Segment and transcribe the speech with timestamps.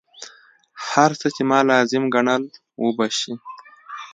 [0.89, 2.43] هر څه چې ما لازم ګڼل
[2.83, 3.33] وبه شي.